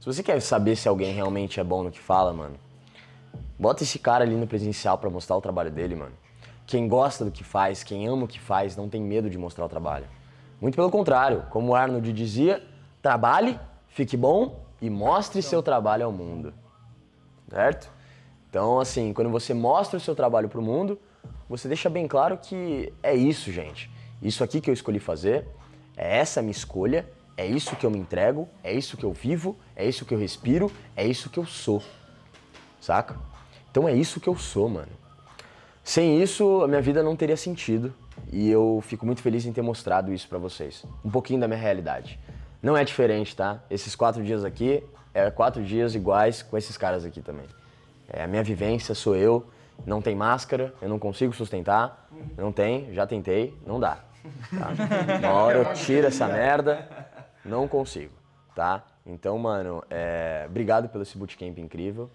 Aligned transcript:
Se 0.00 0.06
você 0.06 0.22
quer 0.22 0.40
saber 0.40 0.76
se 0.76 0.88
alguém 0.88 1.12
realmente 1.12 1.60
é 1.60 1.64
bom 1.64 1.82
no 1.82 1.90
que 1.90 1.98
fala, 1.98 2.32
mano, 2.32 2.56
bota 3.58 3.82
esse 3.82 3.98
cara 3.98 4.24
ali 4.24 4.34
no 4.34 4.46
presencial 4.46 4.96
pra 4.96 5.10
mostrar 5.10 5.36
o 5.36 5.42
trabalho 5.42 5.70
dele, 5.70 5.94
mano. 5.94 6.12
Quem 6.66 6.88
gosta 6.88 7.22
do 7.24 7.30
que 7.30 7.44
faz, 7.44 7.82
quem 7.82 8.08
ama 8.08 8.24
o 8.24 8.28
que 8.28 8.40
faz, 8.40 8.76
não 8.76 8.88
tem 8.88 9.02
medo 9.02 9.28
de 9.28 9.36
mostrar 9.36 9.66
o 9.66 9.68
trabalho. 9.68 10.06
Muito 10.58 10.74
pelo 10.74 10.90
contrário, 10.90 11.44
como 11.50 11.72
o 11.72 11.74
Arnold 11.74 12.12
dizia, 12.14 12.62
trabalhe, 13.02 13.60
fique 13.88 14.16
bom 14.16 14.64
e 14.80 14.88
mostre 14.88 15.42
seu 15.42 15.62
trabalho 15.62 16.06
ao 16.06 16.12
mundo. 16.12 16.54
Certo? 17.50 17.90
Então, 18.48 18.80
assim, 18.80 19.12
quando 19.12 19.30
você 19.30 19.52
mostra 19.52 19.98
o 19.98 20.00
seu 20.00 20.14
trabalho 20.14 20.48
pro 20.48 20.62
mundo, 20.62 20.98
você 21.48 21.66
deixa 21.68 21.90
bem 21.90 22.06
claro 22.06 22.38
que 22.38 22.92
é 23.02 23.14
isso, 23.14 23.50
gente. 23.50 23.90
Isso 24.22 24.44
aqui 24.44 24.60
que 24.60 24.70
eu 24.70 24.74
escolhi 24.74 24.98
fazer, 24.98 25.46
é 25.96 26.18
essa 26.18 26.40
a 26.40 26.42
minha 26.42 26.52
escolha, 26.52 27.08
é 27.36 27.46
isso 27.46 27.74
que 27.76 27.86
eu 27.86 27.90
me 27.90 27.98
entrego, 27.98 28.48
é 28.62 28.72
isso 28.72 28.96
que 28.96 29.04
eu 29.04 29.12
vivo, 29.12 29.56
é 29.74 29.86
isso 29.86 30.04
que 30.04 30.14
eu 30.14 30.18
respiro, 30.18 30.70
é 30.94 31.06
isso 31.06 31.30
que 31.30 31.38
eu 31.38 31.46
sou. 31.46 31.82
Saca? 32.80 33.16
Então 33.70 33.88
é 33.88 33.94
isso 33.94 34.20
que 34.20 34.28
eu 34.28 34.36
sou, 34.36 34.68
mano. 34.68 34.92
Sem 35.82 36.22
isso, 36.22 36.62
a 36.62 36.68
minha 36.68 36.82
vida 36.82 37.02
não 37.02 37.16
teria 37.16 37.36
sentido. 37.36 37.92
E 38.32 38.48
eu 38.48 38.82
fico 38.86 39.06
muito 39.06 39.22
feliz 39.22 39.46
em 39.46 39.52
ter 39.52 39.62
mostrado 39.62 40.12
isso 40.12 40.28
pra 40.28 40.38
vocês. 40.38 40.84
Um 41.04 41.10
pouquinho 41.10 41.40
da 41.40 41.48
minha 41.48 41.58
realidade. 41.58 42.18
Não 42.62 42.76
é 42.76 42.84
diferente, 42.84 43.34
tá? 43.34 43.62
Esses 43.70 43.96
quatro 43.96 44.22
dias 44.22 44.44
aqui 44.44 44.84
é 45.14 45.30
quatro 45.30 45.64
dias 45.64 45.94
iguais 45.94 46.42
com 46.42 46.56
esses 46.56 46.76
caras 46.76 47.04
aqui 47.04 47.20
também. 47.20 47.46
É 48.08 48.22
a 48.22 48.26
minha 48.26 48.42
vivência, 48.42 48.94
sou 48.94 49.16
eu. 49.16 49.46
Não 49.86 50.02
tem 50.02 50.14
máscara, 50.14 50.74
eu 50.80 50.88
não 50.88 50.98
consigo 50.98 51.32
sustentar. 51.32 52.08
Não 52.36 52.52
tem, 52.52 52.92
já 52.92 53.06
tentei, 53.06 53.56
não 53.66 53.80
dá. 53.80 53.98
Tá? 54.50 54.70
Uma 55.18 55.32
hora 55.32 55.58
eu 55.58 55.72
tiro 55.74 56.06
essa 56.06 56.26
merda, 56.26 56.88
não 57.44 57.66
consigo, 57.66 58.12
tá? 58.54 58.84
Então, 59.04 59.38
mano, 59.38 59.82
é, 59.90 60.44
obrigado 60.48 60.88
pelo 60.88 61.02
esse 61.02 61.16
bootcamp 61.16 61.58
incrível. 61.58 62.10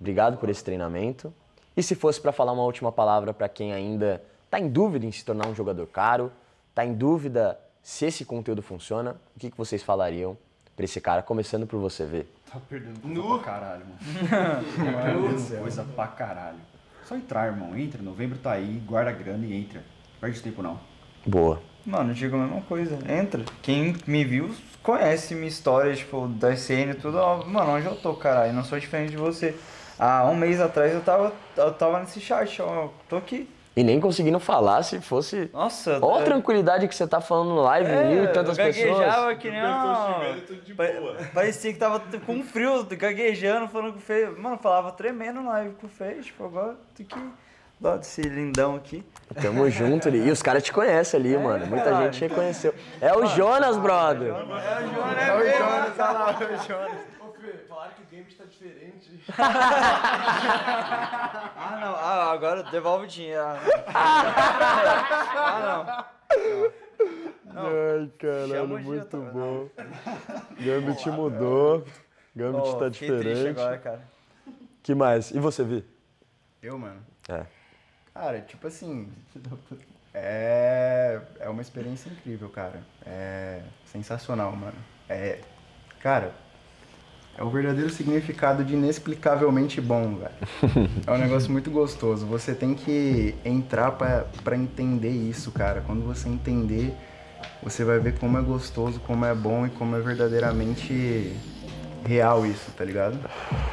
Obrigado 0.00 0.36
por 0.36 0.48
esse 0.48 0.64
treinamento. 0.64 1.32
E 1.76 1.82
se 1.82 1.94
fosse 1.94 2.20
pra 2.20 2.32
falar 2.32 2.52
uma 2.52 2.64
última 2.64 2.90
palavra 2.90 3.32
pra 3.32 3.48
quem 3.48 3.72
ainda 3.72 4.22
tá 4.50 4.58
em 4.58 4.68
dúvida 4.68 5.06
em 5.06 5.12
se 5.12 5.24
tornar 5.24 5.46
um 5.46 5.54
jogador 5.54 5.86
caro, 5.86 6.32
tá 6.74 6.84
em 6.84 6.92
dúvida 6.92 7.58
se 7.82 8.06
esse 8.06 8.24
conteúdo 8.24 8.62
funciona, 8.62 9.16
o 9.34 9.38
que, 9.38 9.50
que 9.50 9.56
vocês 9.56 9.82
falariam 9.82 10.36
pra 10.76 10.84
esse 10.84 11.00
cara, 11.00 11.22
começando 11.22 11.66
por 11.66 11.78
você 11.80 12.04
ver? 12.04 12.32
Tá 12.50 12.58
perdendo 12.68 13.00
coisa 13.00 13.22
pra 13.22 13.38
caralho, 13.38 13.86
mano. 13.86 13.98
Tá 15.50 15.58
coisa 15.60 15.84
pra 15.94 16.06
caralho. 16.08 16.58
Só 17.04 17.16
entrar, 17.16 17.46
irmão. 17.46 17.76
Entra, 17.76 18.02
novembro 18.02 18.38
tá 18.38 18.52
aí, 18.52 18.82
guarda 18.86 19.10
a 19.10 19.14
grana 19.14 19.44
e 19.44 19.54
entra. 19.54 19.82
Perde 20.20 20.40
tempo 20.40 20.62
não. 20.62 20.78
Boa. 21.26 21.60
Mano, 21.84 22.10
eu 22.10 22.14
digo 22.14 22.36
a 22.36 22.40
mesma 22.40 22.60
coisa. 22.62 22.98
Entra. 23.10 23.44
Quem 23.60 23.96
me 24.06 24.24
viu 24.24 24.54
conhece 24.82 25.34
minha 25.34 25.48
história, 25.48 25.94
tipo, 25.94 26.28
da 26.28 26.52
SN 26.52 26.90
e 26.90 26.94
tudo. 26.94 27.18
Ó, 27.18 27.44
Mano, 27.44 27.72
onde 27.72 27.86
eu 27.86 27.96
tô, 27.96 28.14
caralho? 28.14 28.52
Não 28.52 28.64
sou 28.64 28.78
diferente 28.78 29.10
de 29.10 29.16
você. 29.16 29.56
Há 29.98 30.24
um 30.24 30.34
mês 30.34 30.60
atrás 30.60 30.92
eu 30.92 31.00
tava, 31.00 31.32
eu 31.56 31.72
tava 31.74 32.00
nesse 32.00 32.20
chat, 32.20 32.60
ó. 32.62 32.88
Tô 33.08 33.16
aqui. 33.16 33.48
E 33.74 33.82
nem 33.82 33.98
conseguindo 33.98 34.38
falar 34.38 34.82
se 34.82 35.00
fosse. 35.00 35.48
Nossa, 35.52 35.98
Ó 36.02 36.18
a 36.18 36.22
tranquilidade 36.22 36.86
que 36.86 36.94
você 36.94 37.06
tá 37.06 37.22
falando 37.22 37.50
no 37.50 37.62
live, 37.62 37.90
É, 37.90 38.04
mil 38.08 38.24
e 38.24 38.28
tantas 38.28 38.58
eu 38.58 38.64
gaguejava 38.66 39.28
pessoas. 39.28 39.38
que 39.38 39.50
nem 39.50 39.60
de 40.62 40.74
Pa- 40.74 40.86
boa. 41.00 41.16
Parecia 41.32 41.72
que 41.72 41.78
tava 41.78 42.02
com 42.26 42.42
frio, 42.42 42.84
gaguejando, 42.84 43.68
falando 43.68 43.92
com 43.94 43.98
o 43.98 44.02
Fê. 44.02 44.26
Mano, 44.26 44.58
falava 44.58 44.92
tremendo 44.92 45.40
na 45.40 45.50
live 45.52 45.74
com 45.76 45.86
o 45.86 45.90
Fê. 45.90 46.16
Tipo, 46.20 46.44
agora 46.44 46.76
tô 46.94 47.02
aqui, 47.02 47.30
lado 47.82 48.00
desse 48.00 48.22
lindão 48.22 48.76
aqui. 48.76 49.04
Tamo 49.40 49.68
junto 49.70 50.08
ali. 50.08 50.26
E 50.26 50.30
os 50.30 50.42
caras 50.42 50.62
te 50.62 50.72
conhecem 50.72 51.18
ali, 51.18 51.36
mano. 51.38 51.66
Muita 51.66 51.94
gente 52.02 52.20
reconheceu. 52.20 52.74
É 53.00 53.12
o 53.16 53.26
Jonas, 53.26 53.76
brother. 53.78 54.28
É 54.28 54.32
o 54.32 54.38
Jonas, 55.58 55.98
olha 55.98 56.10
lá, 56.12 56.36
é 56.40 56.44
o 56.44 56.56
Jonas. 56.66 56.98
Ô, 57.20 57.32
Fê, 57.32 57.52
falaram 57.68 57.92
que 57.94 58.02
o 58.02 58.06
game 58.10 58.24
tá 58.34 58.44
diferente. 58.44 59.22
Ah, 61.64 61.78
não. 61.80 61.94
Ah, 61.94 62.32
agora 62.32 62.62
devolve 62.64 63.04
o 63.04 63.08
dinheiro. 63.08 63.40
Ah, 63.94 65.60
não. 65.62 66.04
Ai, 67.54 68.10
caralho, 68.18 68.64
o 68.64 68.68
muito 68.78 69.06
tá? 69.06 69.18
bom. 69.18 69.68
Gambit 70.58 71.10
mudou. 71.10 71.84
Gambit 72.34 72.68
Oh, 72.68 72.74
tá 72.76 72.88
diferente. 72.88 73.48
agora, 73.50 73.78
cara. 73.78 74.00
que 74.82 74.94
mais? 74.94 75.30
E 75.30 75.38
você, 75.38 75.62
Vi? 75.64 75.84
Eu, 76.62 76.78
mano. 76.78 77.00
É. 77.28 77.44
Cara, 78.14 78.40
tipo 78.40 78.66
assim. 78.66 79.08
É. 80.14 81.18
É 81.40 81.48
uma 81.48 81.62
experiência 81.62 82.10
incrível, 82.10 82.50
cara. 82.50 82.82
É 83.06 83.62
sensacional, 83.86 84.54
mano. 84.54 84.76
É. 85.08 85.38
Cara. 86.00 86.34
É 87.34 87.42
o 87.42 87.48
verdadeiro 87.48 87.88
significado 87.88 88.62
de 88.62 88.74
inexplicavelmente 88.74 89.80
bom, 89.80 90.16
velho. 90.16 90.34
É 91.06 91.10
um 91.12 91.16
negócio 91.16 91.50
muito 91.50 91.70
gostoso. 91.70 92.26
Você 92.26 92.54
tem 92.54 92.74
que 92.74 93.34
entrar 93.42 93.92
pra 93.92 94.54
entender 94.54 95.08
isso, 95.08 95.50
cara. 95.50 95.80
Quando 95.80 96.04
você 96.04 96.28
entender, 96.28 96.94
você 97.62 97.82
vai 97.82 97.98
ver 97.98 98.18
como 98.18 98.36
é 98.36 98.42
gostoso, 98.42 99.00
como 99.00 99.24
é 99.24 99.34
bom 99.34 99.66
e 99.66 99.70
como 99.70 99.96
é 99.96 100.00
verdadeiramente 100.00 101.34
real 102.04 102.44
isso, 102.46 102.70
tá 102.76 102.84
ligado? 102.84 103.18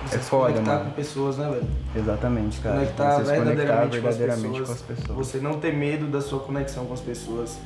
Você 0.06 0.16
é 0.16 0.20
se 0.20 0.30
foda, 0.30 0.54
conectar 0.54 0.74
mano. 0.74 0.86
com 0.86 0.92
pessoas, 0.92 1.38
né, 1.38 1.50
velho? 1.50 1.68
Exatamente, 1.96 2.60
cara. 2.62 2.76
Conectar 2.76 3.12
você 3.12 3.24
conectar 3.24 3.44
verdadeiramente, 3.46 4.00
verdadeiramente 4.00 4.48
com, 4.48 4.54
com 4.58 4.64
as 4.64 4.70
as 4.70 4.82
pessoas. 4.82 5.00
pessoas. 5.08 5.28
Você 5.28 5.38
não 5.40 5.60
ter 5.60 5.74
medo 5.74 6.08
da 6.08 6.22
sua 6.22 6.40
conexão 6.40 6.86
com 6.86 6.94
as 6.94 7.02
pessoas. 7.02 7.58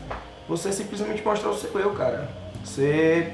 Você 0.47 0.71
simplesmente 0.71 1.23
mostrar 1.23 1.49
o 1.49 1.55
seu 1.57 1.69
eu, 1.79 1.91
cara. 1.91 2.29
Você 2.63 3.33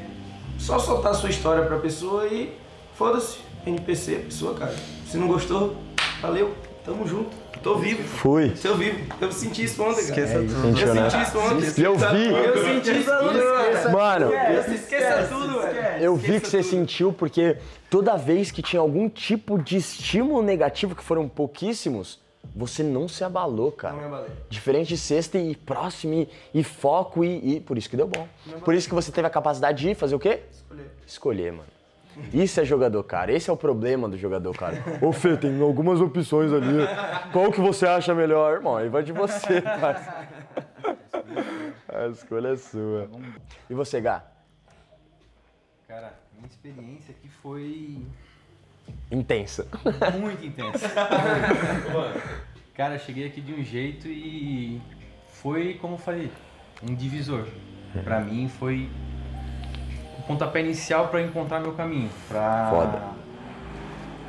só 0.57 0.77
soltar 0.79 1.11
a 1.11 1.15
sua 1.15 1.29
história 1.29 1.63
pra 1.65 1.77
pessoa 1.77 2.25
e 2.27 2.53
foda-se. 2.95 3.39
NPC, 3.65 4.15
a 4.15 4.19
pessoa, 4.25 4.53
cara. 4.55 4.73
Se 5.07 5.17
não 5.17 5.27
gostou, 5.27 5.75
valeu. 6.21 6.53
Tamo 6.85 7.05
junto. 7.07 7.29
Tô 7.61 7.75
vivo. 7.75 8.01
Fui. 8.03 8.53
Eu 8.63 8.77
vivo. 8.77 8.99
Eu 9.19 9.31
senti 9.33 9.65
isso 9.65 9.83
ontem, 9.83 10.07
cara. 10.07 10.21
Esqueça 10.21 10.39
tudo. 10.39 10.61
Sentiu, 10.61 10.87
Eu 10.87 10.95
né? 10.95 11.09
senti 11.09 11.23
isso 11.23 11.39
ontem. 11.39 11.83
Eu 11.83 11.97
vi. 11.97 12.33
Eu 12.33 12.63
senti 12.63 12.99
isso 13.01 13.11
tudo, 13.19 13.33
velho. 13.33 13.91
Mano, 13.91 14.25
Esqueça, 14.33 14.73
esqueça 14.75 15.27
tudo, 15.29 15.58
velho. 15.99 16.11
eu 16.11 16.15
vi 16.15 16.39
que 16.39 16.47
você 16.47 16.63
sentiu 16.63 17.13
porque 17.13 17.57
toda 17.89 18.15
vez 18.17 18.51
que 18.51 18.61
tinha 18.61 18.79
algum 18.79 19.09
tipo 19.09 19.57
de 19.57 19.77
estímulo 19.77 20.41
negativo, 20.41 20.95
que 20.95 21.03
foram 21.03 21.27
pouquíssimos, 21.27 22.19
você 22.55 22.83
não 22.83 23.07
se 23.07 23.23
abalou, 23.23 23.71
cara. 23.71 23.93
Não 23.93 24.01
me 24.01 24.07
abalei. 24.07 24.31
Diferente 24.49 24.89
de 24.89 24.97
sexta 24.97 25.37
e 25.37 25.55
próximo 25.55 26.13
e, 26.13 26.29
e 26.53 26.63
foco 26.63 27.23
e, 27.23 27.55
e 27.55 27.59
por 27.59 27.77
isso 27.77 27.89
que 27.89 27.97
deu 27.97 28.07
bom. 28.07 28.27
Por 28.63 28.73
isso 28.73 28.87
que 28.87 28.95
você 28.95 29.11
teve 29.11 29.27
a 29.27 29.29
capacidade 29.29 29.87
de 29.87 29.93
fazer 29.93 30.15
o 30.15 30.19
quê? 30.19 30.41
Escolher. 30.51 30.91
Escolher, 31.05 31.51
mano. 31.51 31.79
Isso 32.33 32.59
é 32.59 32.65
jogador, 32.65 33.01
cara. 33.03 33.31
Esse 33.31 33.49
é 33.49 33.53
o 33.53 33.57
problema 33.57 34.09
do 34.09 34.17
jogador, 34.17 34.53
cara. 34.55 34.83
Ô, 35.01 35.11
Fê, 35.13 35.37
tem 35.37 35.61
algumas 35.61 36.01
opções 36.01 36.51
ali. 36.51 36.85
Qual 37.31 37.51
que 37.51 37.61
você 37.61 37.85
acha 37.85 38.13
melhor? 38.13 38.55
Irmão, 38.55 38.75
aí 38.75 38.89
vai 38.89 39.03
de 39.03 39.13
você, 39.13 39.61
parça. 39.79 40.27
A 41.87 42.07
escolha 42.07 42.49
é 42.49 42.55
sua. 42.57 43.09
E 43.69 43.73
você, 43.73 44.01
Gá? 44.01 44.23
Cara, 45.89 46.13
minha 46.35 46.45
experiência 46.45 47.15
aqui 47.17 47.27
foi 47.41 48.05
Intensa. 49.11 49.67
muito 50.21 50.45
intensa. 50.45 50.87
Cara, 52.77 52.99
cheguei 52.99 53.25
aqui 53.25 53.41
de 53.41 53.55
um 53.55 53.63
jeito 53.63 54.07
e 54.07 54.79
foi, 55.29 55.79
como 55.81 55.95
eu 55.95 55.97
falei, 55.97 56.31
um 56.87 56.93
divisor. 56.93 57.47
Pra 58.03 58.19
mim 58.19 58.47
foi 58.47 58.87
o 60.19 60.21
pontapé 60.27 60.59
inicial 60.59 61.07
pra 61.07 61.23
encontrar 61.23 61.59
meu 61.59 61.73
caminho, 61.73 62.11
pra 62.27 62.69
Foda. 62.69 63.01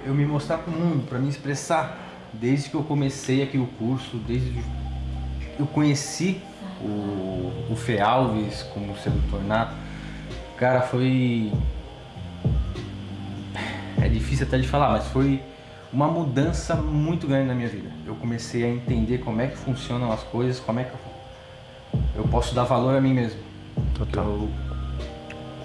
eu 0.06 0.14
me 0.14 0.24
mostrar 0.24 0.56
pro 0.56 0.72
mundo, 0.72 1.06
pra 1.06 1.18
me 1.18 1.28
expressar. 1.28 1.94
Desde 2.32 2.70
que 2.70 2.74
eu 2.76 2.84
comecei 2.84 3.42
aqui 3.42 3.58
o 3.58 3.66
curso, 3.66 4.16
desde 4.16 4.50
que 4.50 5.60
eu 5.60 5.66
conheci 5.66 6.40
o, 6.80 7.66
o 7.70 7.76
Fê 7.76 8.00
Alves 8.00 8.62
como 8.72 8.96
sedutor 8.96 9.44
nato, 9.44 9.74
cara, 10.60 10.82
foi 10.82 11.50
é 13.98 14.08
difícil 14.08 14.46
até 14.46 14.58
de 14.58 14.68
falar, 14.68 14.90
mas 14.90 15.06
foi 15.06 15.40
uma 15.90 16.06
mudança 16.06 16.76
muito 16.76 17.26
grande 17.26 17.48
na 17.48 17.54
minha 17.54 17.68
vida. 17.68 17.90
Eu 18.06 18.14
comecei 18.16 18.62
a 18.64 18.68
entender 18.68 19.18
como 19.18 19.40
é 19.40 19.46
que 19.46 19.56
funcionam 19.56 20.12
as 20.12 20.22
coisas, 20.22 20.60
como 20.60 20.78
é 20.78 20.84
que 20.84 20.92
eu, 20.92 22.00
eu 22.16 22.24
posso 22.28 22.54
dar 22.54 22.64
valor 22.64 22.94
a 22.94 23.00
mim 23.00 23.14
mesmo. 23.14 23.40
Total. 23.94 24.24
Eu, 24.24 24.50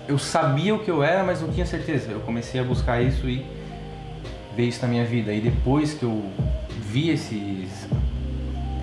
eu 0.08 0.18
sabia 0.18 0.74
o 0.74 0.80
que 0.80 0.90
eu 0.90 1.04
era, 1.04 1.26
mas 1.26 1.42
não 1.42 1.52
tinha 1.52 1.66
certeza. 1.66 2.12
Eu 2.12 2.22
comecei 2.22 2.60
a 2.62 2.64
buscar 2.64 3.02
isso 3.02 3.28
e 3.28 3.46
ver 4.56 4.64
isso 4.70 4.82
na 4.82 4.88
minha 4.88 5.04
vida. 5.06 5.34
E 5.34 5.42
depois 5.42 5.94
que 5.94 6.04
eu 6.04 6.24
vi 6.80 7.10
esses, 7.10 7.88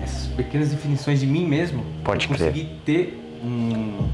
essas 0.01 0.27
pequenas 0.27 0.69
definições 0.69 1.19
de 1.19 1.25
mim 1.25 1.47
mesmo, 1.47 1.83
Pode 2.03 2.27
eu 2.27 2.35
crer. 2.35 2.51
consegui 2.51 2.69
ter 2.85 3.19
um, 3.43 4.07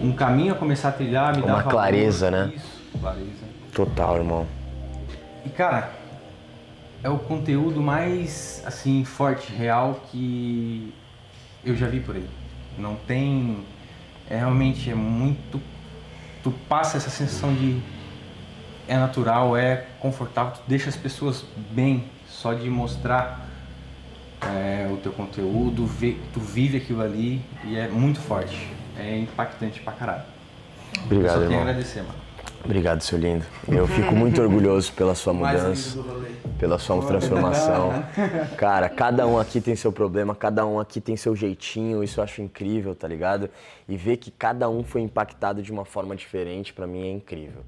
um 0.00 0.12
caminho 0.12 0.52
a 0.52 0.56
começar 0.56 0.88
a 0.88 0.92
trilhar, 0.92 1.34
me 1.34 1.42
Uma 1.42 1.48
dar 1.48 1.56
valor. 1.58 1.70
clareza, 1.70 2.30
né? 2.30 2.52
Isso, 2.54 2.80
clareza. 3.00 3.44
Total, 3.72 4.16
irmão. 4.16 4.46
E 5.44 5.48
cara, 5.48 5.90
é 7.02 7.08
o 7.08 7.18
conteúdo 7.18 7.80
mais 7.80 8.62
assim 8.66 9.04
forte, 9.04 9.52
real 9.52 10.02
que 10.10 10.92
eu 11.64 11.76
já 11.76 11.86
vi 11.86 12.00
por 12.00 12.16
aí. 12.16 12.26
Não 12.78 12.94
tem. 12.94 13.64
É 14.28 14.36
realmente 14.38 14.90
é 14.90 14.94
muito. 14.94 15.60
Tu 16.42 16.50
passa 16.68 16.96
essa 16.96 17.10
sensação 17.10 17.54
de. 17.54 17.80
É 18.88 18.96
natural, 18.96 19.56
é 19.56 19.86
confortável, 20.00 20.54
tu 20.54 20.62
deixa 20.66 20.88
as 20.88 20.96
pessoas 20.96 21.44
bem 21.70 22.04
só 22.26 22.52
de 22.54 22.68
mostrar 22.68 23.46
é, 24.42 24.88
o 24.90 24.96
teu 24.96 25.12
conteúdo, 25.12 25.86
vê, 25.86 26.16
tu 26.32 26.40
vive 26.40 26.78
aquilo 26.78 27.02
ali 27.02 27.40
e 27.64 27.76
é 27.76 27.86
muito 27.86 28.18
forte. 28.18 28.68
É 28.98 29.18
impactante 29.18 29.80
pra 29.80 29.92
caralho. 29.92 30.22
Obrigado, 31.04 31.32
Só 31.32 31.38
tenho 31.38 31.50
a 31.50 31.52
irmão. 31.54 31.62
agradecer, 31.68 32.02
mano. 32.02 32.14
Obrigado, 32.62 33.00
seu 33.00 33.18
lindo. 33.18 33.44
Eu 33.68 33.86
fico 33.86 34.14
muito 34.14 34.40
orgulhoso 34.42 34.92
pela 34.92 35.14
sua 35.14 35.32
mudança. 35.32 35.98
amigo 35.98 36.02
do 36.02 36.14
rolê. 36.14 36.28
pela 36.58 36.78
sua 36.78 37.02
transformação. 37.06 38.04
Cara, 38.58 38.88
cada 38.88 39.26
um 39.26 39.38
aqui 39.38 39.60
tem 39.62 39.74
seu 39.74 39.90
problema, 39.90 40.34
cada 40.34 40.66
um 40.66 40.78
aqui 40.78 41.00
tem 41.00 41.16
seu 41.16 41.34
jeitinho, 41.34 42.04
isso 42.04 42.20
eu 42.20 42.24
acho 42.24 42.42
incrível, 42.42 42.94
tá 42.94 43.08
ligado? 43.08 43.48
E 43.88 43.96
ver 43.96 44.18
que 44.18 44.30
cada 44.30 44.68
um 44.68 44.84
foi 44.84 45.00
impactado 45.00 45.62
de 45.62 45.72
uma 45.72 45.86
forma 45.86 46.14
diferente, 46.14 46.72
pra 46.74 46.86
mim 46.86 47.06
é 47.08 47.10
incrível. 47.12 47.62